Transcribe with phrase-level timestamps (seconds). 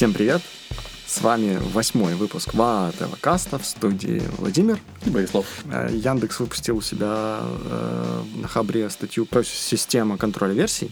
[0.00, 0.40] Всем привет!
[1.06, 5.44] С вами восьмой выпуск ВАТВ Каста в студии Владимир и Борислав.
[5.70, 10.90] Э, Яндекс выпустил у себя э, на Хабре статью про систему контроля версий.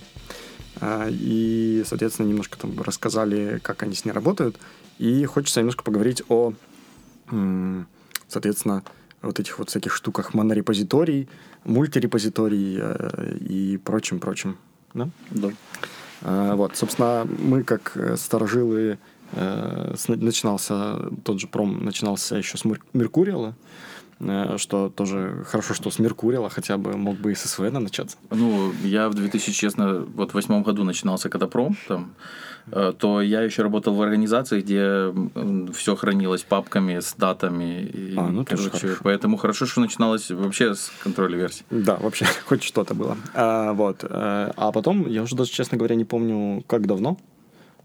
[0.82, 4.58] Э, и, соответственно, немножко там рассказали, как они с ней работают.
[4.98, 6.52] И хочется немножко поговорить о,
[8.28, 8.84] соответственно,
[9.22, 11.30] вот этих вот всяких штуках монорепозиторий,
[11.64, 12.78] мультирепозиторий
[13.40, 14.58] и прочим-прочим.
[14.92, 15.08] Да?
[15.30, 15.48] Да.
[16.22, 18.98] Вот, собственно, мы как сторожилы
[19.32, 23.52] Э, начинался, тот же пром начинался еще с Меркуриала, э,
[24.56, 28.16] что тоже хорошо, что с Меркуриала хотя бы мог бы и с СВН начаться.
[28.30, 32.14] Ну, я в 2000, честно, вот восьмом году начинался когда пром, там,
[32.72, 35.14] э, то я еще работал в организации, где
[35.72, 37.82] все хранилось папками с датами.
[37.82, 39.00] И, а, ну, короче, хорошо.
[39.02, 41.64] Поэтому хорошо, что начиналось вообще с контроля версий.
[41.70, 43.16] Да, вообще хоть что-то было.
[43.34, 44.04] А, вот.
[44.08, 47.18] А потом, я уже даже, честно говоря, не помню, как давно,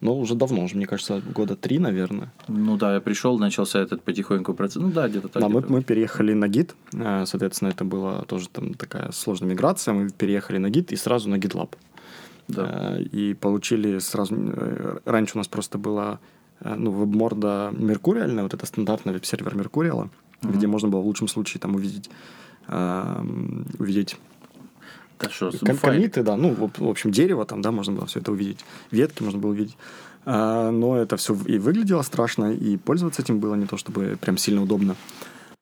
[0.03, 2.29] ну, уже давно, уже, мне кажется, года три, наверное.
[2.49, 4.81] Ну да, я пришел, начался этот потихоньку процесс.
[4.81, 5.41] Ну да, где-то так.
[5.41, 6.75] Да, мы, мы переехали на гид.
[6.93, 9.93] Э, соответственно, это была тоже там такая сложная миграция.
[9.93, 11.69] Мы переехали на гид и сразу на GitLab.
[12.49, 12.97] Да.
[12.97, 14.35] Э, и получили сразу...
[14.35, 16.19] Э, раньше у нас просто была
[16.59, 20.09] ну, веб-морда Меркуриальная, вот это стандартный веб-сервер Меркуриала,
[20.41, 20.53] mm-hmm.
[20.53, 22.09] где можно было в лучшем случае там увидеть,
[23.79, 24.17] увидеть
[25.23, 28.59] да что, комиты, да, ну, в, общем, дерево там, да, можно было все это увидеть,
[28.91, 29.77] ветки можно было увидеть.
[30.25, 34.37] А, но это все и выглядело страшно, и пользоваться этим было не то чтобы прям
[34.37, 34.95] сильно удобно.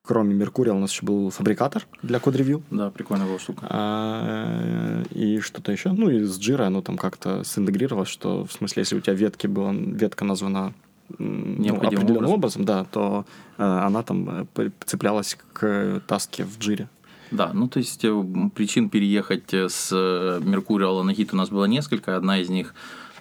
[0.03, 2.63] Кроме Меркурия у нас еще был фабрикатор для код-ревью.
[2.71, 3.67] Да, прикольная была штука.
[3.69, 5.91] А, и что-то еще.
[5.91, 9.45] Ну, и с Jira оно там как-то синтегрировалось, что, в смысле, если у тебя ветки
[9.47, 10.73] была, ветка названа
[11.19, 12.33] ну, определенным образом.
[12.33, 13.25] образом, да, то
[13.57, 16.89] э, она там э, цеплялась к таске в джире.
[17.31, 21.49] Да, ну то есть э, причин переехать э, с э, Меркуриала на Гит у нас
[21.49, 22.17] было несколько.
[22.17, 22.73] Одна из них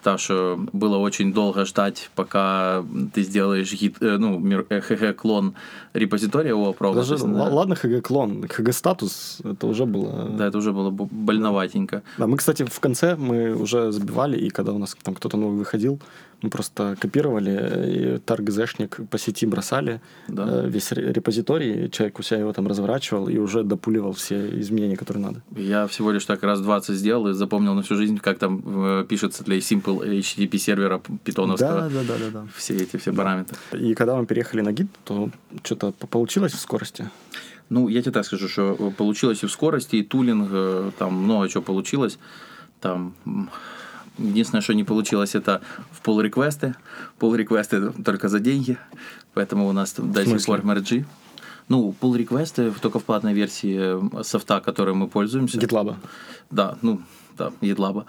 [0.03, 2.83] та, что было очень долго ждать, пока
[3.13, 5.53] ты сделаешь гид, ну, HG-клон
[5.93, 7.49] репозитория у Даже, да.
[7.49, 10.27] ладно, HG-клон, HG-статус, это уже было...
[10.29, 12.01] Да, это уже было больноватенько.
[12.17, 15.59] Да, мы, кстати, в конце мы уже забивали, и когда у нас там кто-то новый
[15.59, 15.99] выходил,
[16.41, 20.63] мы просто копировали, и таргзешник по сети бросали да.
[20.63, 25.23] Э, весь репозиторий, человек у себя его там разворачивал и уже допуливал все изменения, которые
[25.23, 25.43] надо.
[25.55, 29.05] Я всего лишь так раз 20 сделал и запомнил на всю жизнь, как там э,
[29.07, 31.81] пишется для Simple HTTP сервера питоновского.
[31.81, 32.47] Да, да, да, да, да.
[32.55, 33.57] Все эти все параметры.
[33.73, 35.29] И когда мы переехали на Git, то
[35.63, 37.09] что-то получилось в скорости?
[37.69, 41.47] Ну, я тебе так скажу, что получилось и в скорости, и тулинг, э, там много
[41.47, 42.17] чего получилось.
[42.81, 43.13] Там
[44.17, 45.61] Единственное, что не получилось, это
[45.91, 46.75] в pull реквесты
[47.19, 48.77] Pull реквесты только за деньги,
[49.33, 51.05] поэтому у нас до сих пор мерджи.
[51.69, 55.57] Ну, pull реквесты только в платной версии софта, которой мы пользуемся.
[55.57, 55.95] GitLab.
[56.49, 57.01] Да, ну,
[57.37, 58.05] да, GitLab.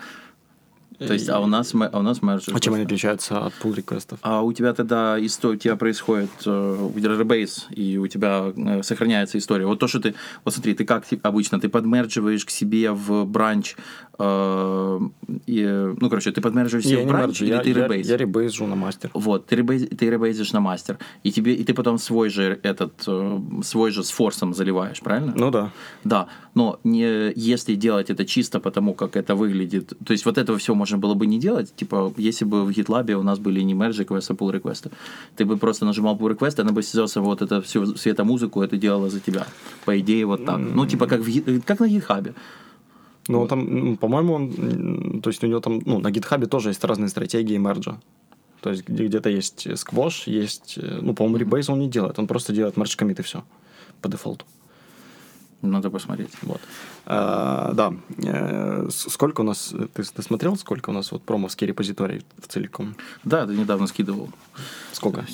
[0.98, 2.54] То есть, а у нас, а у нас мерджер.
[2.56, 4.18] А чем они отличаются от pull реквестов?
[4.22, 9.38] А у тебя тогда история, у тебя происходит э, database, и у тебя э, сохраняется
[9.38, 9.66] история.
[9.66, 10.14] Вот то, что ты,
[10.44, 13.76] вот смотри, ты как обычно, ты подмердживаешь к себе в бранч,
[14.18, 15.00] э,
[15.46, 18.06] и, ну, короче, ты подмердживаешь себе в бранч, или я, ты ребейз?
[18.06, 19.10] Я, я ребейзжу на мастер.
[19.14, 22.92] Вот, ты, ребейз, ты ребейзишь на мастер, и, тебе, и ты потом свой же этот,
[23.06, 25.32] э, свой же с форсом заливаешь, правильно?
[25.36, 25.70] Ну да.
[26.04, 30.58] Да, но не, если делать это чисто потому, как это выглядит, то есть вот этого
[30.58, 33.74] все можно было бы не делать, типа, если бы в GitLab у нас были не
[33.74, 34.90] merge request, а pull request,
[35.36, 39.10] ты бы просто нажимал pull request, она бы сидела вот это всю светомузыку, это делала
[39.10, 39.46] за тебя.
[39.84, 40.58] По идее, вот так.
[40.58, 40.74] Mm-hmm.
[40.74, 42.34] Ну, типа, как, в, как на GitHub.
[43.28, 43.48] Ну, вот.
[43.48, 47.58] там, по-моему, он, то есть у него там, ну, на GitHub тоже есть разные стратегии
[47.58, 48.00] мерджа.
[48.60, 52.52] То есть где- где-то есть сквош, есть, ну, по-моему, Rebase он не делает, он просто
[52.52, 53.42] делает merge commit и все
[54.00, 54.44] по дефолту.
[55.62, 56.30] Надо посмотреть.
[56.42, 56.60] Вот.
[57.06, 57.94] А, да.
[58.24, 59.72] Э, сколько у нас...
[59.94, 62.96] Ты, ты смотрел, сколько у нас вот промовский репозиторий в целиком?
[63.24, 64.28] Да, ты недавно скидывал.
[64.92, 65.24] Сколько?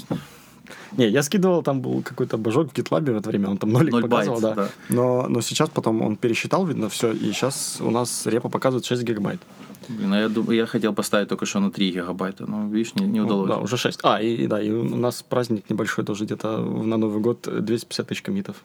[0.97, 3.93] Не, я скидывал, там был какой-то божок в GitLab в это время, он там нолик
[3.93, 4.65] 0 показывал, байт, да.
[4.65, 4.71] да.
[4.89, 9.03] Но, но сейчас потом он пересчитал, видно, все, и сейчас у нас репа показывает 6
[9.03, 9.41] гигабайт.
[9.89, 13.07] Блин, а я, думаю, я хотел поставить только что на 3 гигабайта, но, видишь, не,
[13.07, 13.49] не удалось.
[13.49, 14.01] Ну, да, уже 6.
[14.03, 18.23] А, и, да, и у нас праздник небольшой тоже, где-то на Новый год 250 тысяч
[18.23, 18.57] комитов.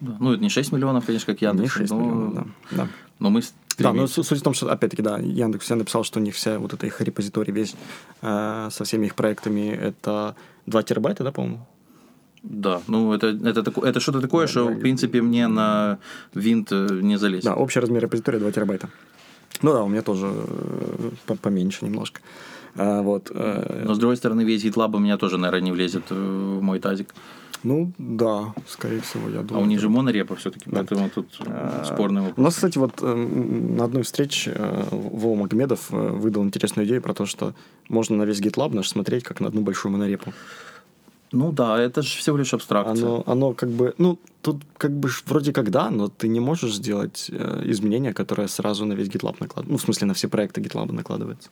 [0.00, 0.16] Да.
[0.20, 1.76] Ну, это не 6 миллионов, конечно, как Яндекс.
[1.76, 2.00] Не 6 но...
[2.00, 2.46] миллионов, да.
[2.70, 2.88] да.
[3.18, 3.42] Но мы
[3.78, 6.58] да, но суть в том, что, опять-таки, да, Яндекс все написал, что у них вся
[6.58, 7.74] вот эта их репозиторий весь
[8.22, 10.36] э, со всеми их проектами это
[10.66, 11.66] 2 терабайта, да, по-моему?
[12.44, 15.98] Да, ну это, это, это что-то такое, да, что, да, в принципе, мне на
[16.34, 17.44] винт э, не залезет.
[17.44, 18.90] Да, общий размер репозитория 2 терабайта.
[19.62, 22.20] Ну да, у меня тоже э, поменьше немножко.
[22.76, 23.30] А, вот.
[23.34, 26.80] э, Но с другой стороны, весь GitLab у меня тоже, наверное, не влезет в мой
[26.80, 27.14] тазик.
[27.64, 29.64] Ну, да, скорее всего, я А думаю.
[29.64, 32.44] у них же монорепа все-таки, поэтому тут э, спорный У вопрос.
[32.44, 37.14] нас, кстати, вот э, на одной встрече э, Вова Магомедов э, выдал интересную идею про
[37.14, 37.54] то, что
[37.88, 40.32] можно на весь GitLab наш смотреть как на одну большую монорепу.
[41.32, 42.92] Ну да, это же всего лишь абстракция.
[43.06, 46.74] Оно, оно как бы, ну, тут как бы вроде как да, но ты не можешь
[46.74, 49.72] сделать э, изменения, которые сразу на весь GitLab накладываются.
[49.72, 51.48] Ну, в смысле, на все проекты GitLab накладываются.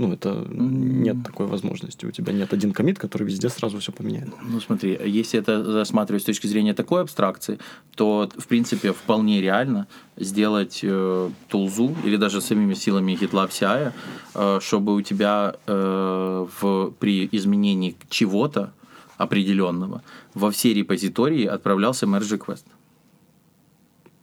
[0.00, 2.06] Ну, это нет такой возможности.
[2.06, 4.30] У тебя нет один комит, который везде сразу все поменяет.
[4.42, 7.58] Ну смотри, если это рассматривать с точки зрения такой абстракции,
[7.96, 9.86] то в принципе вполне реально
[10.16, 13.92] сделать э, тулзу или даже самими силами GitLab CI,
[14.34, 18.72] э, чтобы у тебя э, в, при изменении чего-то
[19.18, 22.64] определенного во все репозитории отправлялся merge request.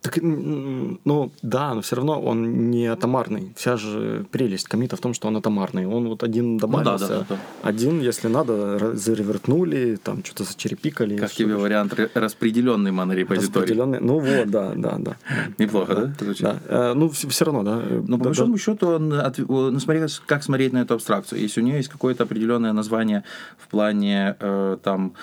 [0.07, 3.51] Так, ну, да, но все равно он не атомарный.
[3.57, 5.85] Вся же прелесть комита в том, что он атомарный.
[5.85, 7.37] Он вот один добавился, да, да, да.
[7.61, 11.17] один, если надо, заревертнули, там что-то зачерепикали.
[11.17, 13.65] Как что-то тебе вариант ре- распределенный монорепозиторий?
[13.67, 13.99] распределенный.
[13.99, 15.17] Ну вот, да, да, да.
[15.57, 16.13] Неплохо, да?
[16.39, 16.59] Да.
[16.67, 17.81] Э, Ну, все, равно, да.
[18.07, 18.59] Но по да, большому да.
[18.59, 21.41] счету, он от- ну, смотри, как смотреть на эту абстракцию.
[21.41, 23.23] Если у нее есть какое-то определенное название
[23.57, 25.13] в плане э, там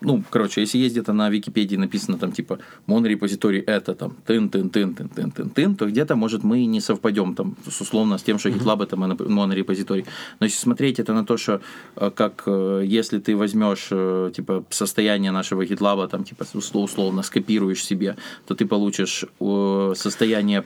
[0.00, 4.68] ну, короче, если есть где-то на Википедии написано там типа монорепозиторий это там тын тын
[4.70, 8.22] тын тын тын тын тын то где-то, может, мы не совпадем там с условно с
[8.22, 10.04] тем, что GitLab это моно- монорепозиторий.
[10.40, 11.60] Но если смотреть это на то, что
[11.96, 17.22] э, как э, если ты возьмешь э, типа состояние нашего GitLab, там типа усло- условно
[17.22, 18.16] скопируешь себе,
[18.46, 19.24] то ты получишь
[19.94, 20.64] состояние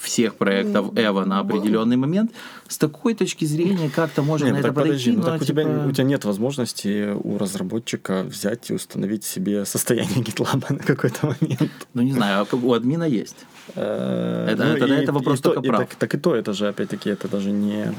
[0.00, 2.32] всех проектов Эва на определенный момент.
[2.66, 5.32] С такой точки зрения как-то можно Не, на ну это так подожди, подойти, ну но
[5.32, 10.22] так у, тебя, типа- у тебя нет возможности у разработчика взять и установить себе состояние
[10.22, 11.70] GitLab на какой-то момент.
[11.94, 13.36] Ну, не знаю, а у админа есть.
[13.74, 15.80] Это, Это- это- это вопрос то, только и прав.
[15.88, 17.92] так, так и то, это же, опять-таки, это даже не...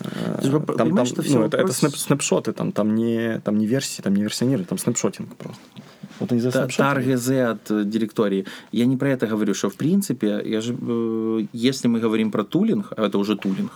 [0.00, 3.40] э, Ты же Там, там, что ну, это, это вопрос- снэп- снапшоты, там, там, не,
[3.40, 5.60] там не версии, там не версионирование, там снапшотинг просто.
[6.20, 7.06] Вот они за Та- снапшотинг.
[7.06, 8.44] Tar.gz от э, директории.
[8.72, 12.44] Я не про это говорю, что в принципе, я же, э, если мы говорим про
[12.44, 13.70] тулинг, а это уже тулинг,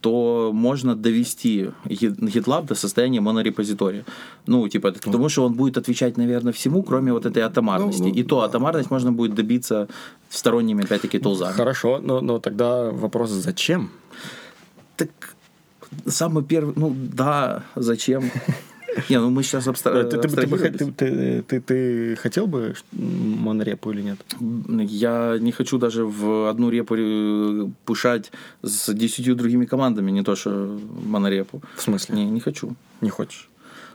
[0.00, 4.04] то можно довести Git- GitLab до состояния монорепозитория.
[4.46, 8.02] Ну, типа, к тому, что он будет отвечать, наверное, всему, кроме вот этой атомарности.
[8.02, 9.88] Ну, ну, И то атомарность можно будет добиться
[10.30, 11.52] сторонними, опять-таки, тулзами.
[11.52, 13.90] Хорошо, но, но тогда вопрос, зачем?
[14.96, 15.10] Так
[16.06, 18.30] самый первый, ну да, зачем?
[19.08, 20.04] Не, ну мы сейчас Э, абстра...
[20.04, 20.16] Ты,
[22.16, 24.18] хотел бы монорепу или нет?
[24.90, 28.32] Я не хочу даже в одну репу э, пушать
[28.62, 31.62] с десятью другими командами, не то что монорепу.
[31.76, 32.16] В смысле?
[32.16, 32.74] Не, не хочу.
[33.00, 33.48] Не хочешь?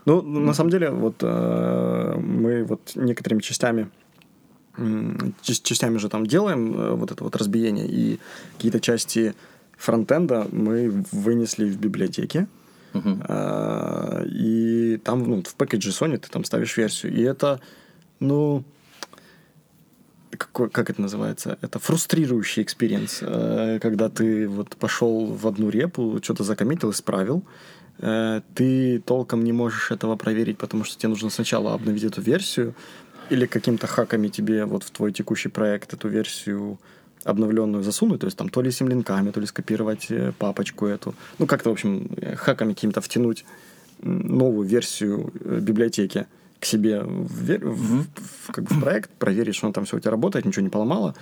[0.06, 3.90] Ну, на самом деле, вот э, мы вот некоторыми частями
[5.42, 8.20] частями же там делаем вот это вот разбиение, и
[8.58, 9.36] какие-то части
[9.78, 12.48] фронтенда мы вынесли в библиотеке,
[13.28, 17.14] А, и там ну, в package.json ты там ставишь версию.
[17.14, 17.60] И это,
[18.20, 18.64] ну,
[20.38, 21.58] какой, как это называется?
[21.62, 27.44] Это фрустрирующий experience, э, когда ты вот пошел в одну репу, что-то закоммитил, исправил,
[28.00, 32.76] э, ты толком не можешь этого проверить, потому что тебе нужно сначала обновить эту версию,
[33.30, 36.80] или каким-то хаками тебе вот в твой текущий проект эту версию
[37.26, 41.46] обновленную засунуть, то есть там то ли симлинками, то ли скопировать э, папочку эту, ну
[41.48, 43.46] как-то, в общем, э, хаками каким-то втянуть
[44.02, 46.26] новую версию э, библиотеки
[46.60, 49.98] к себе в, вер- в- в- как бы в проект, проверить, что она там все
[49.98, 51.14] у тебя работает, ничего не поломало,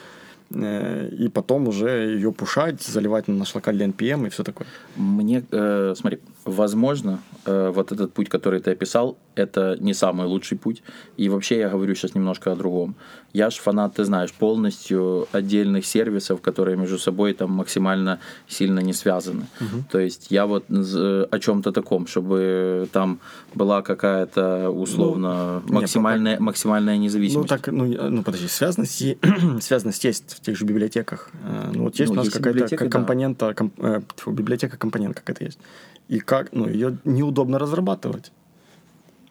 [0.54, 4.68] и потом уже ее пушать, заливать на наш локальный NPM и все такое.
[4.98, 10.58] Мне, э, смотри, возможно, э, вот этот путь, который ты описал, это не самый лучший
[10.58, 10.84] путь.
[11.18, 12.96] И вообще я говорю сейчас немножко о другом.
[13.34, 18.94] Я ж фанат, ты знаешь, полностью отдельных сервисов, которые между собой там максимально сильно не
[18.94, 19.46] связаны.
[19.92, 23.20] То есть я вот з- о чем-то таком, чтобы там
[23.56, 27.50] была какая-то условно Ну, максимальная, максимальная Ну, независимость.
[27.50, 29.04] так, ну, ну подожди, связанность,
[29.62, 31.30] связанность есть в тех же библиотеках.
[31.46, 32.92] Э, Ну, вот есть Ну, у нас какая-то ка- да.
[32.92, 35.60] компонента, комп- э, библиотека компонент какая-то есть.
[36.08, 38.32] И как, ну, ее неудобно разрабатывать.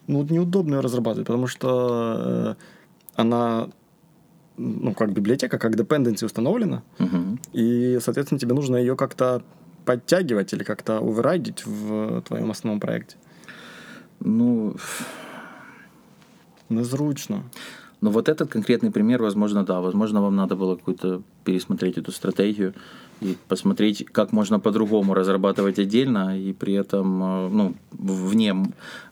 [0.06, 3.68] Ну, неудобно ее разрабатывать, потому что э, она,
[4.56, 7.38] ну, как библиотека, как dependency установлена, Мгм.
[7.52, 9.42] и, соответственно, тебе нужно ее как-то
[9.84, 13.16] подтягивать или как-то оверрайдить в твоем основном проекте.
[14.20, 14.74] Ну,
[16.68, 17.42] Незручно.
[18.00, 19.80] Ну, вот этот конкретный пример, возможно, да.
[19.80, 22.74] Возможно, вам надо было какую-то пересмотреть эту стратегию
[23.20, 28.54] и посмотреть, как можно по-другому разрабатывать отдельно и при этом, э, ну, вне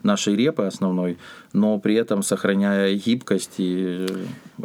[0.03, 1.19] нашей репы основной,
[1.53, 4.07] но при этом сохраняя гибкость и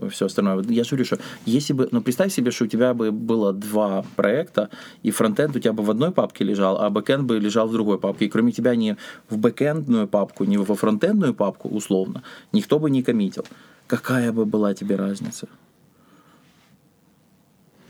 [0.10, 0.64] все остальное.
[0.70, 4.06] Я же говорю, что если бы, ну, представь себе, что у тебя бы было два
[4.16, 4.70] проекта,
[5.02, 8.00] и фронтенд у тебя бы в одной папке лежал, а бэкенд бы лежал в другой
[8.00, 8.96] папке, и кроме тебя ни
[9.30, 13.46] в бэкендную папку, ни во фронтендную папку, условно, никто бы не коммитил.
[13.88, 15.48] Какая бы была тебе разница?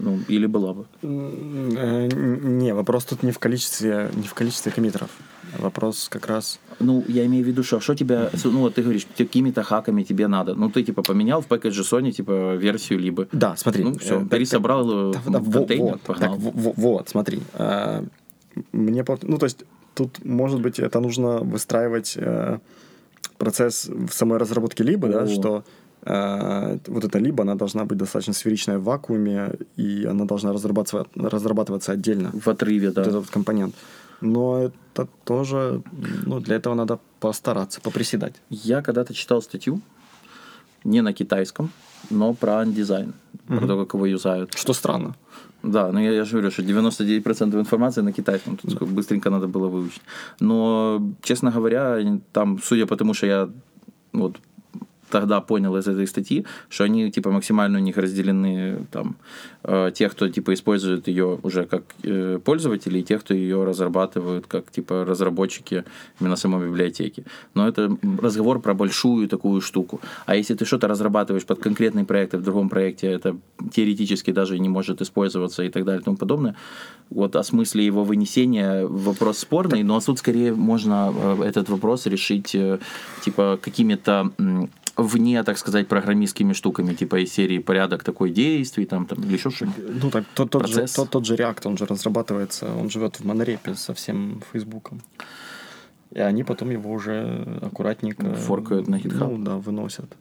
[0.04, 0.86] Ну, или была бы?
[1.02, 5.10] Э, не, вопрос тут не в количестве, не в количестве коммитеров.
[5.60, 6.60] Вопрос как раз...
[6.80, 8.30] Ну, я имею в виду, что, что тебя...
[8.44, 10.56] Ну, вот ты говоришь, какими-то хаками тебе надо.
[10.56, 13.28] Ну, ты, типа, поменял в пакетже Sony, типа, версию либо...
[13.32, 13.84] Да, смотри.
[13.84, 16.32] Ну, все, э, пересобрал так, да, контейнер, вот, погнал.
[16.32, 17.40] Так, вот, вот, смотри.
[17.54, 18.04] Э,
[18.74, 19.06] мне...
[19.22, 22.18] Ну, то есть, тут, может быть, это нужно выстраивать
[23.38, 28.34] процесс в самой разработке либо, да, что Э, вот эта либо, она должна быть достаточно
[28.34, 32.32] сферичная в вакууме, и она должна разрабатываться, разрабатываться отдельно.
[32.34, 33.04] В отрыве, да.
[33.04, 33.76] Вот этот компонент.
[34.22, 35.82] Но это тоже,
[36.26, 38.36] ну, для этого надо постараться, поприседать.
[38.50, 39.82] Я когда-то читал статью,
[40.84, 41.70] не на китайском,
[42.10, 43.14] но про андизайн,
[43.50, 43.58] угу.
[43.58, 44.54] про то, как его юзают.
[44.54, 45.16] Что странно.
[45.64, 48.86] Да, но я, я же говорю, что 99% информации на китайском, тут да.
[48.86, 50.02] быстренько надо было выучить.
[50.42, 52.00] Но, честно говоря,
[52.34, 53.50] там, судя по тому, что я
[54.12, 54.38] вот
[55.13, 59.15] тогда понял из этой статьи, что они типа максимально у них разделены там
[59.63, 64.48] э, те, кто типа использует ее уже как э, пользователи, и те, кто ее разрабатывают
[64.48, 65.84] как типа разработчики
[66.20, 67.25] именно самой библиотеки.
[67.53, 70.00] Но это разговор про большую такую штуку.
[70.25, 73.36] А если ты что-то разрабатываешь под конкретный проект, и в другом проекте это
[73.72, 76.55] теоретически даже не может использоваться и так далее и тому подобное,
[77.12, 82.55] вот о смысле его вынесения вопрос спорный, но тут скорее можно э, этот вопрос решить
[82.55, 82.79] э,
[83.24, 84.32] типа какими-то
[84.98, 89.50] вне, так сказать, программистскими штуками, типа из серии порядок такой действий, там, там или еще
[89.50, 90.04] что-нибудь.
[90.04, 93.26] Ну, так, тот, тот, же, тот, тот же React, он же разрабатывается, он живет в
[93.26, 95.02] монорепе со всем Фейсбуком.
[96.12, 98.36] И они потом его уже аккуратненько...
[98.36, 99.36] Форкают на GitHub.
[99.36, 100.16] Ну, да, выносят.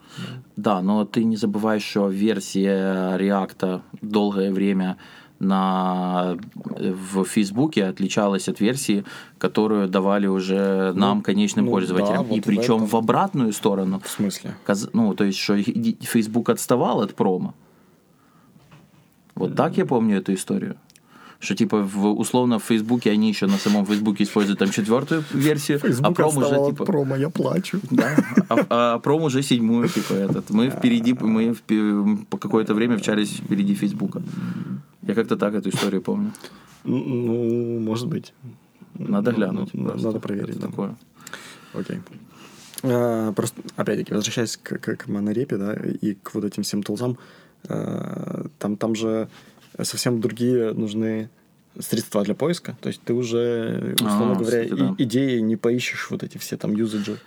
[0.57, 4.97] Да, но ты не забываешь, что версия React долгое время
[5.43, 9.05] на, в Фейсбуке отличалась от версии,
[9.39, 12.23] которую давали уже нам, ну, конечным ну, пользователям.
[12.23, 14.01] Да, вот И причем в, в обратную сторону.
[14.05, 14.55] В смысле?
[14.93, 17.55] Ну, то есть, что Facebook отставал от промо.
[19.35, 20.77] Вот так я помню эту историю.
[21.41, 25.81] Что типа в, условно в Фейсбуке они еще на самом Фейсбуке используют там четвертую версию,
[25.81, 26.85] Facebook а пром уже типа.
[26.85, 27.81] промо, я плачу.
[27.91, 28.17] Да,
[28.49, 30.51] а, а пром уже седьмую, типа этот.
[30.51, 34.23] Мы впереди, мы в, по какое-то время вчались впереди Фейсбука.
[35.03, 36.33] Я как-то так эту историю помню.
[36.85, 38.35] Ну, может быть.
[38.95, 39.75] Надо глянуть.
[39.75, 40.59] Надо, надо проверить.
[40.59, 40.69] Да.
[40.69, 40.97] Такое.
[41.75, 42.01] Окей.
[42.83, 47.19] А, просто, опять-таки, возвращаясь к, к, к монорепе, да, и к вот этим всем тулзам,
[47.69, 49.29] а, там, там же
[49.81, 51.31] совсем другие нужны
[51.79, 52.77] средства для поиска.
[52.81, 54.95] То есть ты уже, условно а, говоря, кстати, да.
[54.99, 57.19] и, идеи не поищешь вот эти все там юзаджи.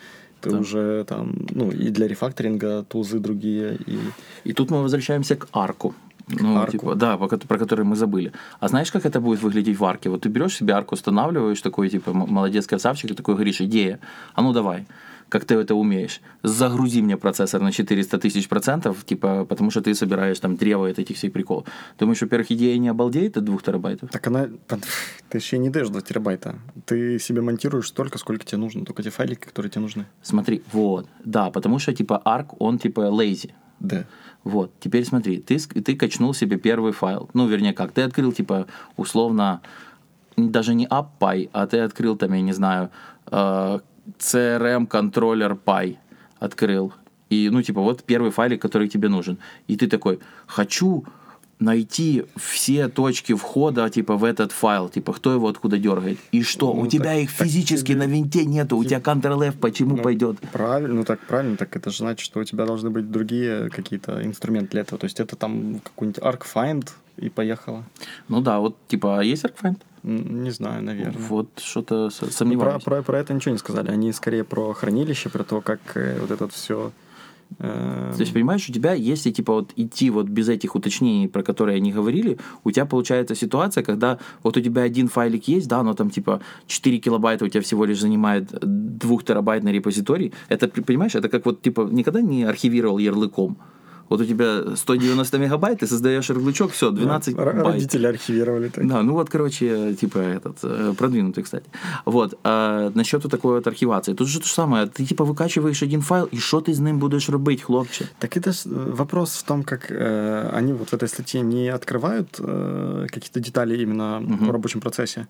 [0.41, 0.60] Ты да.
[0.60, 3.79] уже там, ну, и для рефакторинга тулзы другие.
[3.88, 3.98] И...
[4.44, 5.96] и тут мы возвращаемся к арку.
[6.27, 6.72] Ну, арку.
[6.72, 8.32] типа, да, про, который мы забыли.
[8.60, 10.10] А знаешь, как это будет выглядеть в арке?
[10.10, 14.00] Вот ты берешь себе арку, устанавливаешь, такой, типа, молодец, красавчик, и такой говоришь, идея,
[14.34, 14.86] а ну давай
[15.29, 16.22] как ты это умеешь.
[16.44, 21.00] Загрузи мне процессор на 400 тысяч процентов, типа, потому что ты собираешь там древо от
[21.00, 21.65] этих всех приколов.
[22.00, 24.10] Думаешь, во-первых, идея не обалдеет от 2 терабайтов?
[24.12, 24.48] Так она...
[25.29, 26.55] Ты еще не даешь 2 терабайта.
[26.86, 30.05] Ты себе монтируешь столько, сколько тебе нужно, только те файлики, которые тебе нужны.
[30.22, 33.51] Смотри, вот, да, потому что, типа, ARC, он, типа, lazy.
[33.79, 34.05] Да.
[34.44, 37.29] Вот, теперь смотри, ты, ты качнул себе первый файл.
[37.34, 39.62] Ну, вернее, как, ты открыл, типа, условно,
[40.38, 42.91] даже не AppPy, а ты открыл там, я не знаю,
[43.32, 43.79] э,
[44.20, 45.98] CRM контроллер Py
[46.39, 46.94] открыл.
[47.29, 49.39] И, ну, типа, вот первый файлик, который тебе нужен.
[49.67, 51.05] И ты такой, хочу
[51.60, 56.20] найти все точки входа, типа, в этот файл, типа, кто его откуда дергает.
[56.32, 58.00] И что, ну, у тебя так, их физически тебе...
[58.00, 60.38] на винте нету, у тебя Ctrl-F почему ну, пойдет?
[60.52, 64.24] Правильно, ну так правильно, так это же значит, что у тебя должны быть другие какие-то
[64.26, 65.00] инструменты для этого.
[65.00, 67.84] То есть это там какой-нибудь ArcFind и поехало.
[68.28, 69.78] Ну да, вот, типа, а есть ArcFind?
[70.04, 71.18] Не знаю, наверное.
[71.18, 72.74] Вот что-то сомневаюсь.
[72.76, 73.90] Ну, про, про, про это ничего не сказали.
[73.90, 76.92] Они скорее про хранилище, про то, как э, вот это все.
[77.58, 81.78] То есть, понимаешь, у тебя, если типа вот идти вот без этих уточнений, про которые
[81.78, 85.94] они говорили, у тебя получается ситуация, когда вот у тебя один файлик есть, да, но
[85.94, 90.34] там типа 4 килобайта у тебя всего лишь занимает 2 терабайтный репозиторий.
[90.50, 93.58] Это, понимаешь, это как вот типа никогда не архивировал ярлыком.
[94.10, 97.66] Вот у тебя 190 мегабайт, ты создаешь ярлычок, все, 12 Р- байт.
[97.66, 98.70] Родители архивировали.
[98.70, 98.88] так.
[98.88, 101.66] Да, ну вот, короче, типа этот, э, продвинутый, кстати.
[102.06, 104.14] Вот, а насчет вот такой вот архивации.
[104.14, 107.00] Тут же то же самое, ты типа выкачиваешь один файл, и что ты з ним
[107.00, 108.06] будешь робити, хлопче?
[108.20, 111.70] Так это ж, э, вопрос в том, как э, они вот в этой статье не
[111.70, 115.28] открывают э, какие-то детали именно в рабочем процессе.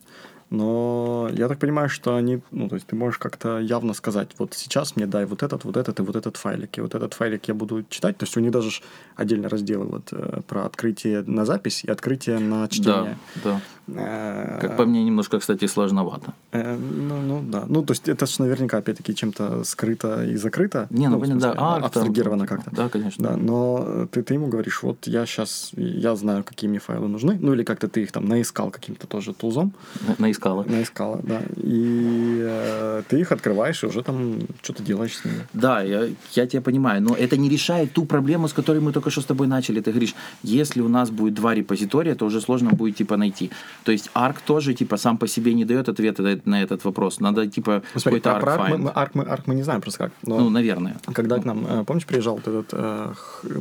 [0.50, 4.54] Но я так понимаю, что они, ну, то есть ты можешь как-то явно сказать, вот
[4.54, 6.78] сейчас мне дай вот этот, вот этот и вот этот файлик.
[6.78, 8.18] И вот этот файлик я буду читать.
[8.18, 8.70] То есть у них даже
[9.16, 13.18] отдельно разделы вот э, про открытие на запись и открытие на чтение.
[13.44, 13.85] Да, да.
[13.88, 16.34] Э, Как по мне, немножко, кстати, сложновато.
[16.52, 17.66] э, ну, ну, да.
[17.68, 20.88] Ну, то есть это же наверняка, опять-таки, чем-то скрыто и закрыто.
[20.90, 22.72] Не, ну, в понятно, да, там, абстрагировано как-то.
[22.76, 23.24] Да, конечно.
[23.30, 27.38] Да, но ты, ты ему говоришь, вот я сейчас, я знаю, какие мне файлы нужны,
[27.40, 29.74] ну или как-то ты их там наискал каким-то тоже тулзом,
[30.08, 30.64] На- Наискала.
[30.64, 35.46] наискала, да, и э, ты их открываешь и уже там что-то делаешь с ними.
[35.54, 39.10] Да, я, я тебя понимаю, но это не решает ту проблему, с которой мы только
[39.12, 39.80] что с тобой начали.
[39.82, 43.52] Ты говоришь, если у нас будет два репозитория, то уже сложно будет типа найти.
[43.84, 47.20] То есть Arc тоже типа сам по себе не дает ответа на- этот вопрос.
[47.20, 48.78] Надо типа Ну, какой-то про Arc, мы, find.
[49.14, 50.96] мы- Arc, мы, не знаем просто как, но Ну, наверное.
[51.14, 53.14] когда к нам, э, помнишь, приезжал вот этот э,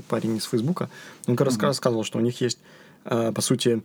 [0.09, 0.89] парень из Фейсбука,
[1.27, 2.59] он как раз рассказывал, что у них есть,
[3.05, 3.83] э, по сути,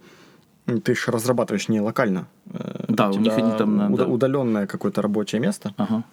[0.84, 2.28] ты же разрабатываешь не локально.
[2.54, 4.12] э, Да, у них тебя они там уда- да.
[4.12, 6.04] удаленное какое-то рабочее место, Ага.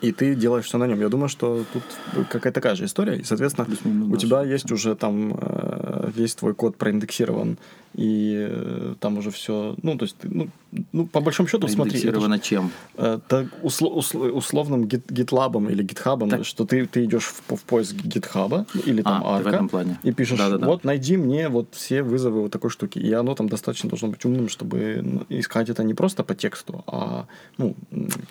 [0.00, 1.00] И ты делаешь все на нем.
[1.00, 1.82] Я думаю, что тут
[2.30, 3.16] какая-то такая же история.
[3.18, 3.66] И, соответственно,
[4.06, 4.16] у да.
[4.18, 7.58] тебя есть уже там э, весь твой код проиндексирован,
[7.94, 9.74] и э, там уже все.
[9.82, 10.48] Ну, то есть, ну,
[10.92, 11.92] ну, по большому счету, смотри.
[11.92, 12.70] это ж, Индексировано чем?
[12.98, 16.44] э, так усло- усл- условным гит- гитлабом или гитхабом, Так.
[16.44, 19.66] что ты, ты идешь в, в поиск гитхаба или там А, арка
[20.02, 20.66] и пишешь, Да-да-да.
[20.66, 22.98] вот найди мне вот все вызовы вот такой штуки.
[22.98, 27.26] И оно там достаточно должно быть умным, чтобы искать это не просто по тексту, а
[27.56, 27.74] ну,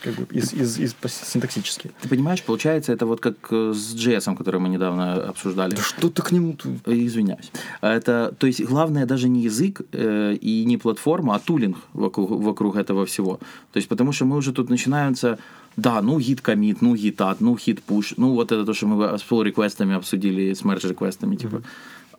[0.03, 1.07] как бы из, из, из, по-
[1.55, 1.91] синтаксически.
[2.01, 5.75] Ты понимаешь, получается, это вот как э, с JS, который мы недавно обсуждали.
[5.75, 6.55] Да что ты к нему...
[6.85, 7.51] Извиняюсь.
[7.81, 12.75] Это, то есть главное даже не язык э, и не платформа, а тулинг вокруг, вокруг
[12.75, 13.39] этого всего.
[13.71, 15.37] То есть потому что мы уже тут начинаются,
[15.77, 18.87] да, ну гид комит, ну гит add, ну гит push, ну вот это то, что
[18.87, 21.61] мы с pull реквестами обсудили, с merge реквестами, типа.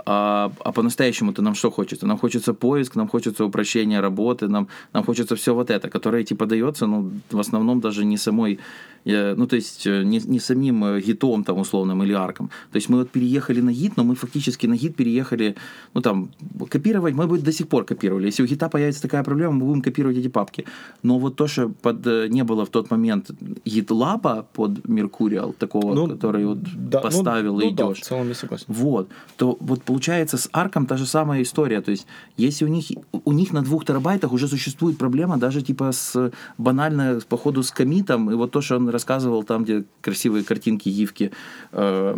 [0.08, 2.06] А, а по-настоящему-то нам что хочется?
[2.06, 6.46] Нам хочется поиск, нам хочется упрощение работы, нам, нам хочется все вот это, которое типа
[6.46, 8.60] дается, ну, в основном даже не самой,
[9.04, 12.50] э, ну, то есть э, не, не самим э, гитом там условным или арком.
[12.72, 15.56] То есть мы вот переехали на гит, но мы фактически на гит переехали,
[15.94, 16.30] ну, там,
[16.70, 18.26] копировать, мы бы до сих пор копировали.
[18.26, 20.64] Если у гита появится такая проблема, мы будем копировать эти папки.
[21.02, 23.30] Но вот то, что под, э, не было в тот момент
[23.64, 28.02] гитлаба под Mercurial, такого, который вот да, ну, поставил ну и да, идешь.
[28.02, 28.66] в целом я согласен.
[28.68, 29.08] Вот.
[29.36, 29.95] То вот получается
[30.36, 31.80] с арком та же самая история.
[31.80, 32.06] То есть,
[32.36, 37.20] если у них, у них на двух терабайтах уже существует проблема даже типа с банально,
[37.28, 41.32] походу, с комитом, и вот то, что он рассказывал там, где красивые картинки, гифки,
[41.72, 42.16] э,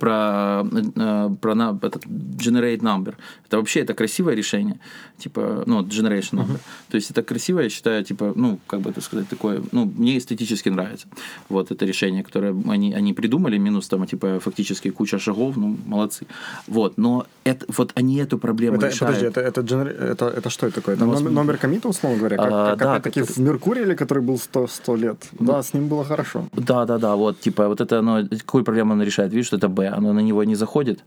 [0.00, 0.64] про,
[0.96, 3.14] э, про на, этот generate number.
[3.46, 4.78] Это вообще это красивое решение,
[5.18, 6.58] типа, ну, generation number.
[6.90, 10.18] То есть это красивое, я считаю, типа, ну, как бы это сказать, такое, ну, мне
[10.18, 11.06] эстетически нравится.
[11.48, 16.26] Вот это решение, которое они, они придумали, минус там, типа, фактически куча шагов, ну, молодцы.
[16.66, 19.16] Вот, но это, вот они эту проблему Это, решают.
[19.16, 20.94] подожди, это, это, генер- это, это что это такое?
[20.96, 22.36] Это Ну, номер, номер комита, условно говоря?
[22.36, 25.16] Как, А, как да, опять-таки как в Меркурии, который был 100, 100 лет.
[25.40, 26.44] Да, с ним было хорошо.
[26.52, 29.32] Да, да, да, вот, типа, вот это оно, какую проблему оно решает?
[29.32, 31.04] Видишь, что это Оно на него не заходит,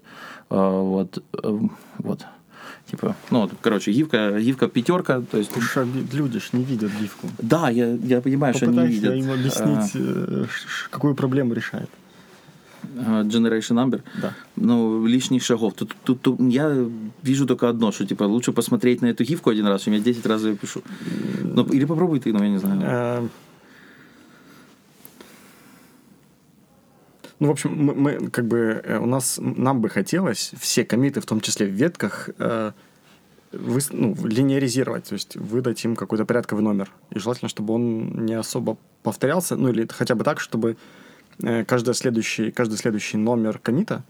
[0.50, 2.26] а, вот, эм, вот,
[2.92, 7.28] типа, ну, короче, гифка, гифка пятерка, то есть, что люди ж не видят гифку.
[7.40, 9.14] да, я, я понимаю, что они видят.
[9.16, 11.90] им объяснить, э, ш- ш- какую проблему решает.
[13.00, 14.34] а, Generation Number, Да.
[14.56, 15.74] ну, лишних шагов.
[15.74, 16.86] Тут, тут, тут я
[17.24, 20.26] вижу только одно, что, типа, лучше посмотреть на эту гифку один раз, чем я 10
[20.26, 20.82] раз ее пишу.
[21.44, 23.30] Ну, или попробуй ты, ну, я не знаю.
[27.40, 31.20] Ну, в общем, мы, мы, как бы э, у нас нам бы хотелось все комиты,
[31.22, 32.72] в том числе в ветках, э,
[33.52, 36.90] выс- ну, линеаризировать, то есть выдать им какой-то порядковый номер.
[37.16, 40.78] И желательно, чтобы он не особо повторялся, ну или хотя бы так, чтобы
[41.44, 44.04] э, каждый следующий, каждый следующий номер комита,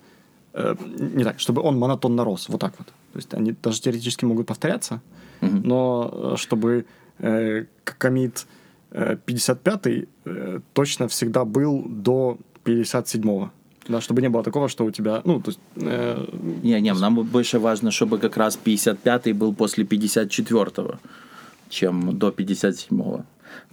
[0.54, 0.76] э,
[1.18, 2.88] не так, чтобы он монотонно рос, вот так вот.
[2.88, 5.02] То есть они даже теоретически могут повторяться,
[5.42, 5.62] Мгм.
[5.64, 6.86] но э, чтобы
[7.20, 8.46] э, комит
[8.92, 9.88] э, 55
[10.26, 12.38] э, точно всегда был до
[12.68, 13.50] 57-го.
[13.88, 16.26] Да, чтобы не было такого, что у тебя, ну, то есть, э,
[16.64, 20.96] Не, не, нам больше важно, чтобы как раз 55-й был после 54-го,
[21.70, 23.24] чем до 57-го.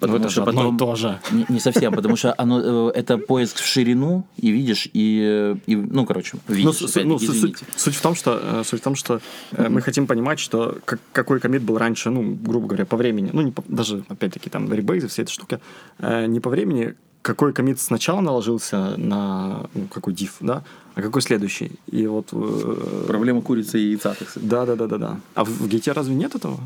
[0.01, 0.77] Потому Ну, это что же одно потом...
[0.77, 1.19] и то же.
[1.33, 5.77] Не, не совсем, потому что оно, э, это поиск в ширину, и видишь, и, и
[5.77, 8.95] ну, короче, видишь, Ну, с- ну, суть, суть в том, что, э, суть в том,
[8.95, 9.21] что
[9.53, 13.31] э, мы хотим понимать, что как- какой комит был раньше, ну, грубо говоря, по времени,
[13.33, 15.61] ну, не по- даже, опять-таки, там, Rebase, все эта штука,
[15.99, 20.63] э, не по времени, какой комит сначала наложился на ну, какой div, да,
[20.95, 21.73] а какой следующий?
[21.91, 22.29] И вот...
[22.33, 24.49] э, Проблема курицы и яйца, так сказать.
[24.49, 25.17] Да, да, да, да, да.
[25.35, 26.59] А в, в Гите разве нет этого?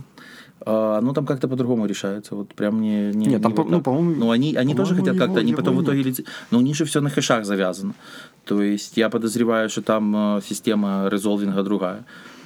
[0.67, 2.35] А, ну, там как-то по-другому решается.
[2.35, 3.13] Вот прям не...
[3.15, 5.41] не Нет, там, не по- вот ну, по-моему, Ну, они, они тоже по-моему, хотят как-то,
[5.41, 6.03] они потом в итоге...
[6.03, 7.95] лице- Но у них же все на хэшах завязано.
[8.45, 12.05] То есть я подозреваю, что там э, система резолвинга другая.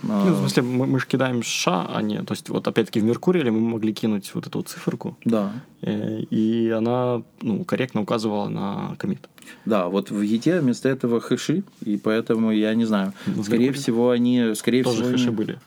[0.08, 2.22] А, Ну, в смысле, мы, мы же кидаем ша, а не...
[2.22, 5.52] То есть, вот опять-таки в Меркурии мы могли кинуть вот эту вот циферку, Да.
[5.82, 9.28] э, и она, ну, корректно указывала на комит.
[9.64, 13.12] Да, вот в Гите вместо этого хэши, и поэтому я не знаю.
[13.26, 14.54] Ну, Скорее Меркурии всего, они...
[14.54, 15.58] Скорее Тоже всего, хэши они- были.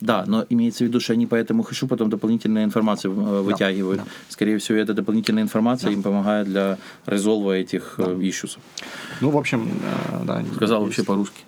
[0.00, 4.00] Да, но имеется в виду, что они по этому хэшу потом дополнительную информацию э, вытягивают.
[4.00, 4.06] да.
[4.28, 8.58] Скорее всего, эта дополнительная информация им помогает для резолва этих э, issues.
[9.20, 9.70] Ну, в общем,
[10.26, 10.42] да.
[10.56, 10.98] Сказал есть.
[10.98, 11.42] вообще по-русски.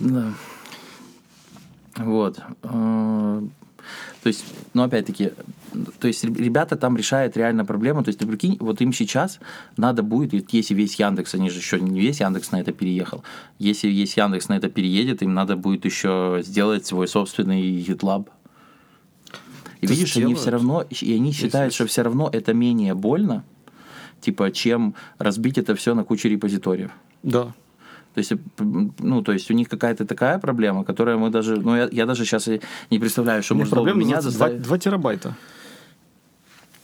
[0.00, 0.34] Да.
[1.96, 2.40] Вот.
[2.62, 3.42] Э,
[4.22, 5.32] То есть, ну, опять-таки,
[6.00, 8.02] то есть ребята там решают реально проблему.
[8.02, 9.38] То есть, ты прикинь, вот им сейчас
[9.76, 13.22] надо будет, если весь Яндекс, они же еще не весь Яндекс на это переехал,
[13.58, 18.28] если весь Яндекс на это переедет, им надо будет еще сделать свой собственный GitLab.
[19.80, 20.38] И видишь, они сделают.
[20.40, 23.44] все равно, и они считают, что все равно это менее больно,
[24.20, 26.90] типа, чем разбить это все на кучу репозиториев.
[27.22, 27.54] Да.
[28.16, 28.32] То есть,
[28.98, 32.24] ну, то есть у них какая-то такая проблема, которая мы даже, ну, я, я даже
[32.24, 32.48] сейчас
[32.90, 34.62] не представляю, что проблема меня 2, заставить.
[34.62, 35.34] 2 терабайта.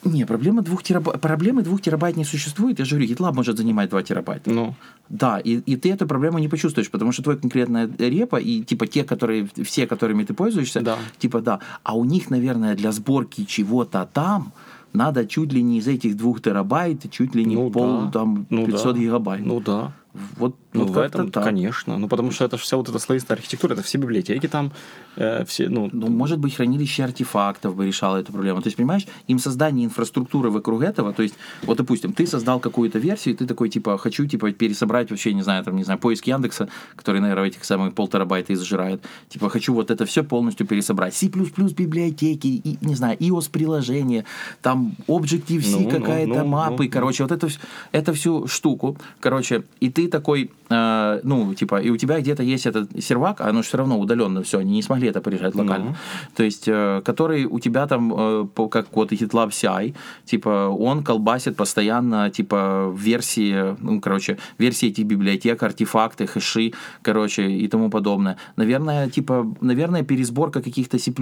[0.05, 2.79] Не, проблема двух терабайт, проблемы двух терабайт не существует.
[2.79, 4.51] Я же говорю, GitLab может занимать 2 терабайта.
[4.51, 4.75] Ну,
[5.09, 8.87] Да, и, и ты эту проблему не почувствуешь, потому что твоя конкретная репа и типа
[8.87, 10.99] те, которые, все, которыми ты пользуешься, Да.
[11.18, 11.61] типа да.
[11.83, 14.53] А у них, наверное, для сборки чего-то там
[14.92, 18.11] надо чуть ли не из этих двух терабайт, чуть ли не ну пол, да.
[18.11, 19.01] там, ну, 500 да.
[19.01, 19.47] гигабайт.
[19.47, 19.92] Ну да.
[20.14, 21.44] Вот, Ну, вот в этом, так.
[21.44, 21.96] конечно.
[21.98, 24.72] Ну, потому что это же вся вот эта слоистая архитектура, это все библиотеки там,
[25.16, 28.61] э, все, ну, Ну, может быть, хранилище артефактов бы решало эту проблему.
[28.61, 32.98] То есть, понимаешь, им создание инфраструктуры вокруг этого, то есть, вот, допустим, ты создал какую-то
[32.98, 36.27] версию, и ты такой, типа, хочу, типа, пересобрать вообще, не знаю, там, не знаю, поиск
[36.27, 39.03] Яндекса, который, наверное, этих самых полтерабайта изжирает.
[39.29, 41.14] Типа, хочу вот это все полностью пересобрать.
[41.14, 44.25] C++ библиотеки, и, не знаю, iOS-приложение,
[44.61, 47.48] там, Objective-C Ну, ну, какая-то, ну, мапы, ну, короче, вот это,
[47.92, 52.67] это всю штуку, короче, и ты такой, э, ну, типа, и у тебя где-то есть
[52.67, 55.91] этот сервак, а оно же все равно удаленно все, они не смогли это порешать локально.
[55.91, 55.97] Ну.
[56.37, 61.03] То есть, э, который у тебя там, э, по- как вот GitLab CI, типа, он
[61.05, 68.37] колбасит постоянно, типа, версии, ну, короче, версии этих библиотек, артефакты, хэши, короче, и тому подобное.
[68.57, 71.12] Наверное, типа, наверное, пересборка каких-то C++,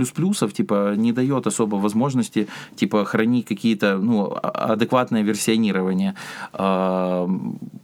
[0.52, 6.14] типа, не дает особо возможности, типа, хранить какие-то, ну, а- адекватное версионирование
[6.52, 7.26] э,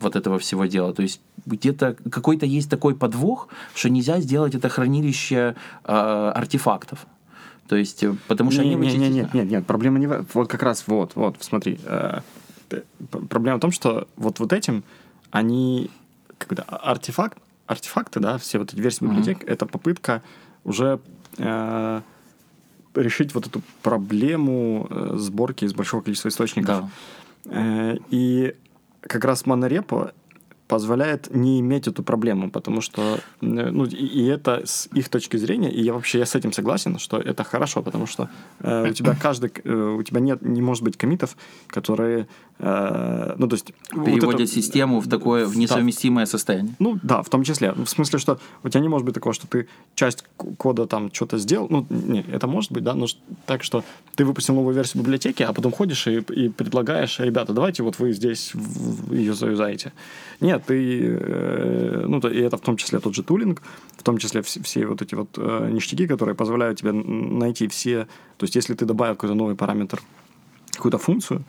[0.01, 0.86] вот этого всего дела.
[0.93, 7.07] То есть, где-то какой-то есть такой подвох, что нельзя сделать это хранилище э, артефактов.
[7.69, 8.87] То есть, э, потому что не, они...
[8.87, 11.79] не, не, вычислят- нет, нет, нет, проблема не в Вот как раз, вот, вот, смотри.
[11.85, 12.21] э,
[13.29, 14.83] проблема в том, что вот, вот этим
[15.31, 15.91] они,
[16.39, 20.23] когда артефакт, артефакты, да, все вот эти версии библиотек, это попытка
[20.65, 21.01] уже
[21.39, 22.01] э,
[22.95, 26.85] решить вот эту проблему э, сборки из большого количества источников.
[27.45, 27.51] Да.
[27.51, 28.55] Э, И
[29.01, 30.13] как раз монорепо
[30.69, 33.01] позволяет не иметь эту проблему, потому что,
[33.41, 36.53] э, ну, и, и это с их точки зрения, и я вообще я с этим
[36.53, 38.29] согласен, что это хорошо, потому что
[38.61, 41.37] э, у тебя каждый, э, у тебя нет, не может быть комитов,
[41.69, 42.27] которые, э,
[42.59, 43.73] ну, то есть...
[43.93, 45.59] вот Переводят это- систему в такое, в Да.
[45.59, 46.75] несовместимое состояние.
[46.79, 47.73] ну да, в том числе.
[47.73, 50.25] В смысле, что у тебя не может быть такого, что ты часть
[50.57, 51.67] кода там что-то сделал.
[51.69, 53.07] Ну, не, это может быть, да, но
[53.45, 57.83] так, что ты выпустил новую версию библиотеки, а потом ходишь и, и предлагаешь, ребята, давайте
[57.83, 58.53] вот вы здесь
[59.11, 59.93] ее заюзаете.
[60.41, 63.61] Нет, ты, э, ну, то- и это в том числе тот же tooling,
[63.99, 68.07] в том числе все, все вот эти вот э, ништяки, которые позволяют тебе найти все...
[68.39, 70.01] То есть, если ты добавил какой-то новый параметр,
[70.73, 71.43] какую-то функцию, э,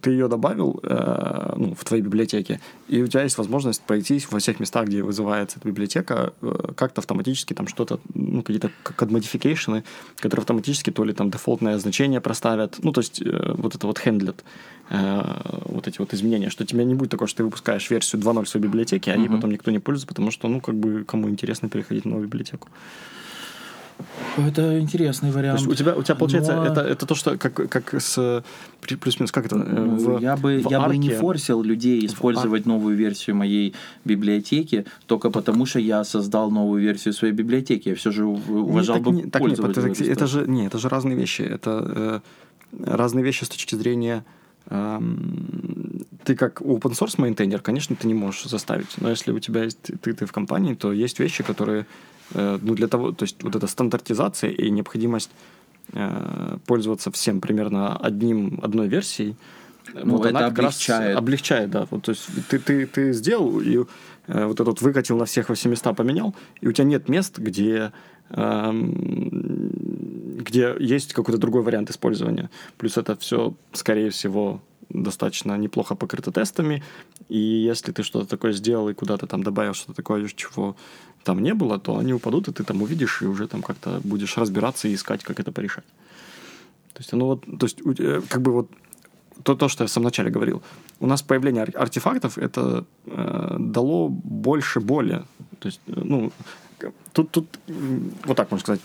[0.00, 4.38] ты ее добавил э, ну, в твоей библиотеке, и у тебя есть возможность пройтись во
[4.38, 9.68] всех местах, где вызывается эта библиотека, э, как-то автоматически там что-то, ну, какие-то code modification
[9.68, 9.82] -ы,
[10.20, 13.98] которые автоматически то ли там дефолтное значение проставят, ну, то есть э, вот это вот
[13.98, 14.44] хендлят
[14.90, 15.22] э,
[15.64, 18.46] вот эти вот изменения, что у тебя не будет такого, что ты выпускаешь версию 2.0
[18.46, 19.36] своей библиотеки, а ей Мгм.
[19.36, 22.68] потом никто не пользуется, потому что, ну, как бы, кому интересно переходить в новую библиотеку.
[24.36, 25.60] Это интересный То вариант.
[25.60, 28.44] есть у тебя, у тебя получается, Но- это, это то, что как, как с
[28.80, 29.56] плюс-минус, как это?
[29.56, 33.36] э, Ну, в- я бы, в я бы не арке- форсил людей использовать новую версию
[33.36, 37.88] моей библиотеки только потому, что я создал новую версию своей библиотеки.
[37.90, 39.92] Я все же уважал Не, бы так, не, так нет, пользователя.
[39.92, 41.42] это, это же не, это же разные вещи.
[41.42, 42.22] Это
[42.74, 44.24] э, разные вещи с точки зрения
[44.68, 48.88] эм, ты как open source мейнтейнер, конечно, ты не можешь заставить.
[49.00, 51.86] Но если у тебя есть ты, ты в компании, то есть вещи, которые
[52.34, 55.30] ну для того, то есть вот эта стандартизация и необходимость
[55.92, 59.36] э, пользоваться всем примерно одним одной версией,
[59.94, 61.16] Ну, вот это она как раз облегчает.
[61.16, 61.86] облегчает, да.
[61.90, 63.84] Вот, то есть ты, ты, ты сделал и
[64.26, 67.38] э, вот этот выкатил на всех во все места поменял, и у тебя нет мест,
[67.38, 67.92] где
[68.30, 68.92] эм,
[70.42, 72.50] где есть какой-то другой вариант использования.
[72.78, 74.60] Плюс это все, скорее всего,
[75.02, 76.82] достаточно неплохо покрыто тестами,
[77.28, 80.76] и если ты что-то такое сделал и куда-то там добавил что-то такое, чего
[81.24, 84.36] там не было, то они упадут, и ты там увидишь, и уже там как-то будешь
[84.38, 85.84] разбираться и искать, как это порешать.
[86.92, 88.70] То есть, ну вот, то есть, э, как бы вот
[89.42, 90.62] то, то, что я в самом начале говорил.
[91.00, 95.22] У нас появление ар- артефактов это э, дало больше боли.
[95.58, 96.32] То есть, э, ну,
[97.12, 97.46] тут, тут
[98.24, 98.80] вот так можно сказать.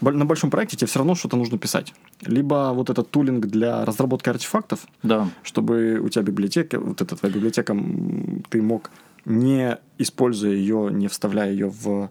[0.00, 1.92] На большом проекте тебе все равно что-то нужно писать.
[2.22, 5.28] Либо вот этот тулинг для разработки артефактов, Да.
[5.42, 7.76] чтобы у тебя библиотека, вот эта твоя библиотека,
[8.48, 8.90] ты мог,
[9.26, 12.10] не используя ее, не вставляя ее в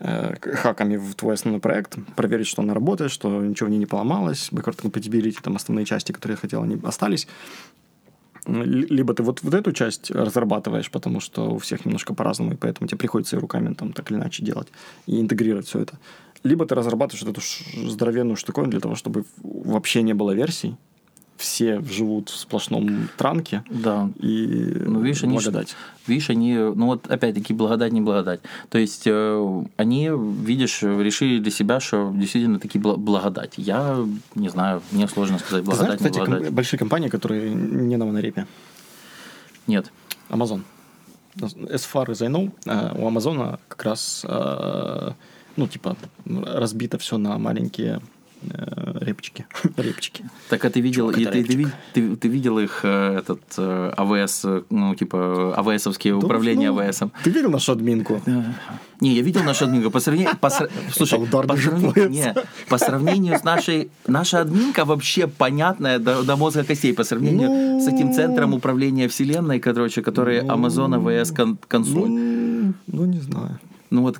[0.00, 3.86] э, хаками в твой основной проект, проверить, что она работает, что ничего в ней не
[3.86, 7.28] поломалось, compatibility, там основные части, которые я хотел, они остались.
[8.46, 12.88] Либо ты вот, вот эту часть разрабатываешь, потому что у всех немножко по-разному, и поэтому
[12.88, 14.68] тебе приходится и руками там так или иначе делать
[15.06, 15.98] и интегрировать все это.
[16.42, 17.40] Либо ты разрабатываешь эту
[17.90, 20.76] здоровенную штуковину для того, чтобы вообще не было версий,
[21.36, 24.10] все живут в сплошном транке, Да.
[24.18, 25.74] и Ну, видишь, они благодать.
[26.06, 28.40] Видишь, они, ну вот опять-таки благодать, не благодать.
[28.68, 30.10] То есть э, они,
[30.44, 33.54] видишь, решили для себя, что действительно таки бла- благодать.
[33.56, 33.96] Я
[34.34, 36.44] не знаю, мне сложно сказать, Ты знаешь, благодать, кстати, благодать.
[36.48, 38.46] ком- большие компании, которые не на монорепе.
[39.66, 39.90] Нет.
[40.28, 40.62] Amazon.
[41.36, 45.12] As far as I know, э, у Амазона как раз, э,
[45.56, 48.00] ну, типа, разбито все на маленькие
[48.42, 49.46] э, репчики.
[49.76, 50.24] репчики.
[50.48, 54.44] Так а ты видел, и ты, ты, ты, ты видел их, э, этот э, АВС,
[54.70, 57.12] ну, типа, АВСовские управления Ну, АВСом?
[57.24, 58.20] Ты видел нашу админку?
[59.00, 59.90] Не, я видел нашу админку.
[59.90, 60.50] По сравнению, по,
[60.92, 62.34] слушай, по, сравнению, не,
[62.68, 67.88] по сравнению с нашей, наша админка вообще понятная до, до мозга костей по сравнению с
[67.88, 72.08] этим центром управления вселенной, короче, который Amazon AWS кон- консоль.
[72.08, 73.58] Ну, ну, не знаю.
[73.90, 74.18] Ну вот,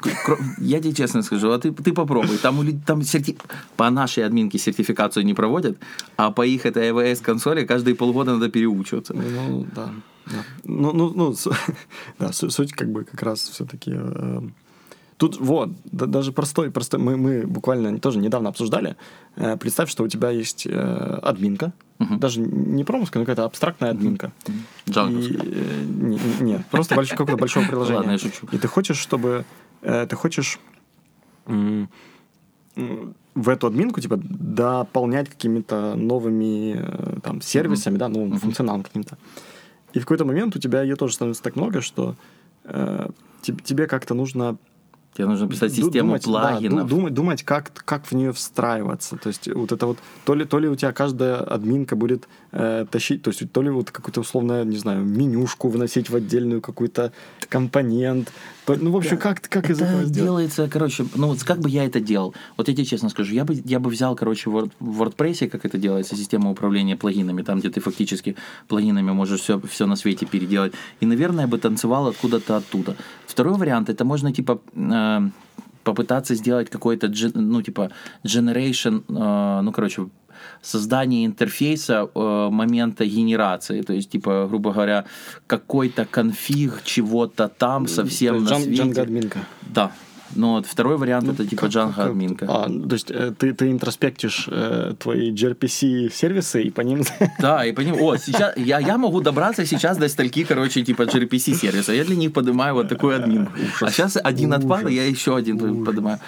[0.59, 2.39] я тебе честно скажу, а ты, ты попробуй.
[2.39, 3.39] Там, у там серти-
[3.77, 5.79] по нашей админке сертификацию не проводят,
[6.17, 9.15] а по их этой AWS консоли каждые полгода надо переучиваться.
[9.15, 9.91] Ну, да.
[10.27, 10.45] да.
[10.65, 11.35] Ну, ну, ну,
[12.19, 13.93] да, су- суть как бы как раз все-таки...
[15.21, 18.97] Тут вот, да- даже простой, простой, мы, мы буквально тоже недавно обсуждали.
[19.37, 24.33] Э, представь, что у тебя есть э, админка, даже не промовская, но какая-то абстрактная админка.
[24.89, 25.37] Джанговская.
[25.37, 27.99] И, э, не- не- нет, просто больш- какое-то большое приложение.
[27.99, 28.47] Ладно, я шучу.
[28.53, 29.45] И ты хочешь, чтобы...
[29.83, 30.59] э, ты хочешь
[31.47, 31.89] м,
[32.77, 39.19] м, в эту админку типа дополнять какими-то новыми э, там сервисами, да, новым функционалом каким-то.
[39.93, 42.15] И в какой-то момент у тебя ее тоже становится так много, что
[42.65, 43.09] э,
[43.43, 44.57] теб- тебе как-то нужно
[45.15, 46.89] Тебе нужно писать систему думать, да, плагинов.
[46.89, 49.17] ду- думать, думать, как, как в нее встраиваться.
[49.17, 52.87] То есть вот это вот, то ли, то ли у тебя каждая админка будет э,
[52.91, 57.13] тащить, то есть то ли вот какую-то условно, не знаю, менюшку выносить в отдельную какой-то
[57.49, 58.33] компонент.
[58.77, 60.27] Ну, в общем, как, как из Это этого сделать?
[60.27, 62.35] делается, короче, ну вот как бы я это делал?
[62.57, 65.49] Вот я тебе честно скажу, я бы, я бы взял, короче, в Word- в WordPress,
[65.49, 68.37] как это делается, система управления плагинами, там, где ты фактически
[68.69, 70.73] плагинами можешь все, все на свете переделать.
[71.01, 72.97] И, наверное, бы танцевал откуда-то оттуда.
[73.27, 75.21] Второй вариант, это можно, типа, э,
[75.85, 77.91] попытаться сделать какой-то, ну, типа,
[78.25, 80.09] generation, э, ну, короче,
[80.63, 85.05] создание интерфейса э, момента генерации, то есть, типа, грубо говоря,
[85.47, 88.83] какой-то конфиг чего-то там совсем на Джан- свете.
[88.83, 89.39] Django админка.
[89.75, 89.93] Да.
[90.37, 92.47] Но вот второй вариант это типа Как- Django админка.
[92.49, 97.03] А, то есть э, ты, ты интроспектишь э, твои gRPC сервисы и по ним...
[97.41, 97.97] Да, и поним...
[98.01, 101.93] О, сейчас я, я могу добраться сейчас до стальки, короче, типа gRPC сервиса.
[101.93, 103.53] Я для них поднимаю вот такую админку.
[103.81, 106.21] А сейчас один отпал, и я еще один поднимаю.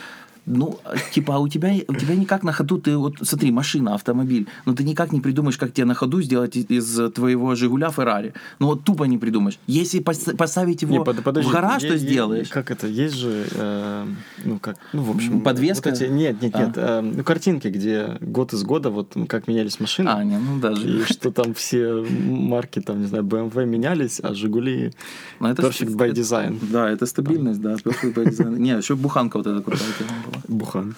[0.47, 0.79] Ну,
[1.13, 4.75] типа, а у тебя, у тебя никак на ходу, ты вот, смотри, машина, автомобиль, но
[4.75, 8.33] ты никак не придумаешь, как тебе на ходу сделать из, из твоего Жигуля Феррари.
[8.59, 9.59] Ну, вот тупо не придумаешь.
[9.69, 12.49] Если пос- поставить его Не, под- подожди, в гараж, что сделаешь?
[12.49, 12.89] Как это?
[12.89, 14.07] Есть же, э,
[14.45, 15.41] ну как, ну в общем...
[15.43, 15.91] Подвеска?
[15.91, 16.59] вот эти- нет, нет, А.
[16.67, 16.73] нет.
[16.77, 20.09] э, ну картинки, где год из года вот как менялись машины.
[20.09, 20.89] А, не, ну даже.
[20.89, 24.93] И что там все марки, там, не знаю, BMW менялись, а Жигули
[25.41, 26.59] Ну, это Perfect by design.
[26.71, 27.75] Да, это стабильность, да.
[27.75, 28.59] Perfect by design.
[28.59, 29.89] Не, еще буханка вот эта крутая
[30.33, 30.43] была.
[30.49, 30.95] Бухан.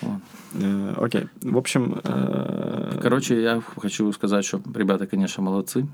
[0.00, 0.20] Вот.
[0.54, 1.28] Э, Окей.
[1.42, 2.00] В общем...
[2.02, 5.86] э, Короче, я хочу сказать, что ребята, конечно, молодцы,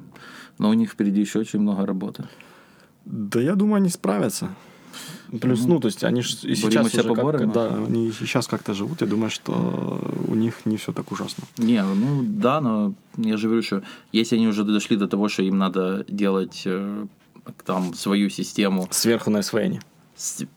[0.59, 2.25] но у них впереди еще очень много работы.
[3.05, 4.51] Да я думаю, они справятся.
[5.41, 9.03] Плюс, ну, то есть они ж и сейчас уже как, да, они сейчас как-то живут.
[9.03, 11.45] Я думаю, что у них не все так ужасно.
[11.59, 15.43] Не, ну да, но я же говорю, что если они уже дошли до того, что
[15.43, 17.07] им надо делать э,
[17.67, 19.81] там свою систему, Сверху на SVN.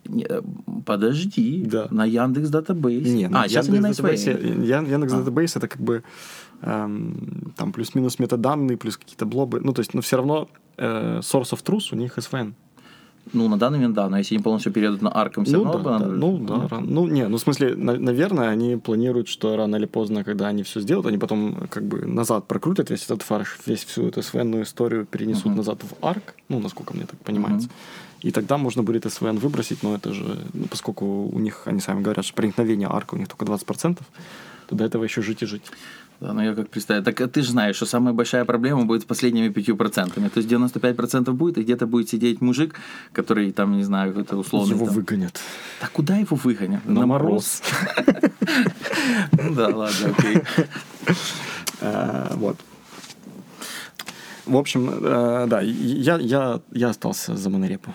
[0.06, 0.42] Не, э,
[0.86, 1.88] подожди, Да.
[1.92, 3.08] на Яндекс Датабейс.
[3.08, 4.66] Не, а, сейчас они на Яндекс.Датабейс, SVN.
[4.66, 5.18] Я- Яндекс А.
[5.22, 6.04] Database это как бы
[6.64, 9.60] эм, там плюс-минус метаданные, плюс какие-то блобы.
[9.64, 10.48] Ну, то есть, но все равно
[10.78, 12.54] э, source of truth у них SVN.
[13.34, 15.80] Ну, на данный момент, да, но если они полностью перейдут на Arkham, все Ну равно
[15.80, 16.86] да, да, надо- ну да, рано.
[16.88, 20.62] ну не, ну в смысле, на- наверное, они планируют, что рано или поздно, когда они
[20.64, 24.64] все сделают, они потом как бы назад прокрутят весь этот фарш, весь всю эту СВНную
[24.64, 25.58] историю перенесут Мгм.
[25.58, 27.70] назад в арк, ну, насколько мне так понимается.
[28.22, 32.02] И тогда можно будет СВН выбросить, но это же, ну, поскольку у них, они сами
[32.02, 33.98] говорят, что проникновение арка у них только 20%,
[34.68, 35.64] то до этого еще жить и жить.
[36.20, 37.04] Да, ну я как представляю.
[37.04, 40.30] Так а ты же знаешь, что самая большая проблема будет с последними 5%.
[40.30, 42.76] То есть 95% будет, и где-то будет сидеть мужик,
[43.12, 44.76] который там, не знаю, какой-то условный.
[44.76, 45.40] Его там- выгонят.
[45.82, 46.86] Да куда его выгонят?
[46.86, 47.64] На мороз.
[49.32, 50.42] Ну да, ладно, окей.
[51.80, 52.58] Э, Вот.
[54.46, 57.94] В общем, э, да, я, я, я остался за монорепу.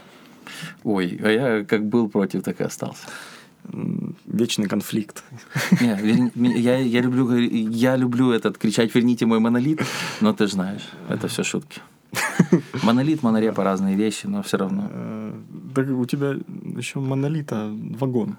[0.84, 3.06] Ой, а я как был против, так и остался.
[4.26, 5.24] Вечный конфликт.
[5.80, 9.80] Не, верни- я, я, люблю, я люблю этот кричать «верните мой монолит»,
[10.20, 11.80] но ты знаешь, это все шутки.
[12.82, 14.88] Монолит, монорепа разные вещи, но все равно.
[14.90, 15.32] Э,
[15.74, 16.36] Так у тебя
[16.78, 18.36] еще монолита вагон.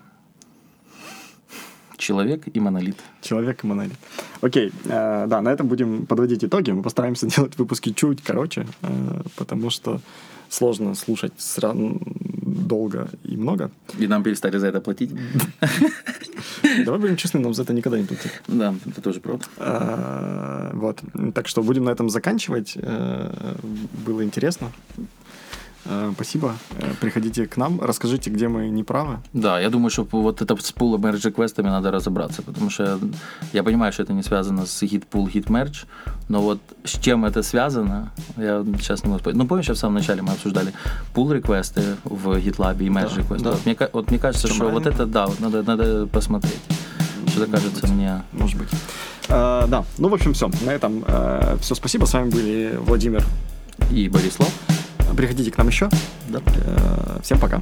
[1.97, 2.97] Человек и монолит.
[3.21, 3.97] Человек и монолит.
[4.41, 6.71] Окей, э, да, на этом будем подводить итоги.
[6.71, 9.99] Мы постараемся делать выпуски чуть короче, э, потому что
[10.49, 11.73] сложно слушать сра-
[12.67, 13.69] долго и много.
[13.99, 15.11] И нам перестали за это платить.
[16.85, 18.31] Давай будем честны, нам за это никогда не платили.
[18.47, 19.45] Да, это тоже правда.
[19.57, 20.99] Э, Вот.
[21.33, 22.73] Так что будем на этом заканчивать.
[22.81, 23.55] Э,
[24.05, 24.71] Было интересно.
[25.89, 26.53] Э, Спасибо.
[26.79, 29.19] Э, Приходите к нам, расскажите, где мы не правы.
[29.33, 32.99] Да, я думаю, что вот это с пулом merge квестами надо разобраться, потому что
[33.53, 35.05] я, понимаю, что это не связано с hit
[35.47, 35.85] merge,
[36.29, 39.37] но вот с чем это связано, я сейчас не могу сказать.
[39.37, 40.73] Ну, помнишь, в самом начале мы обсуждали
[41.15, 43.51] pull реквесты в GitLab и merge Да, да.
[43.51, 46.59] Вот, мне, вот мне кажется, Чем что вот это, да, вот надо, надо посмотреть.
[47.27, 48.23] Что-то кажется мне...
[48.33, 48.69] Может быть.
[49.29, 50.49] Э, Да, ну, в общем, все.
[50.65, 51.03] На этом
[51.61, 51.75] все.
[51.75, 52.05] Спасибо.
[52.05, 53.23] С вами были Владимир.
[53.91, 54.51] И Борислав.
[55.17, 55.89] Приходите к нам еще.
[56.29, 56.41] Да.
[56.45, 57.61] Э, Всем пока.